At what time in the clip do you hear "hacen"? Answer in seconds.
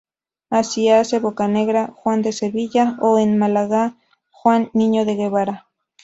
0.89-1.21